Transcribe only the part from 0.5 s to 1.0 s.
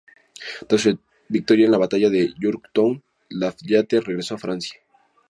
Tras su